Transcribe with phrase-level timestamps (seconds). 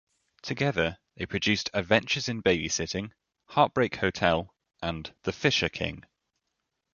[0.41, 3.11] Together, they produced "Adventures in Babysitting",
[3.49, 6.03] "Heartbreak Hotel", and "The Fisher King".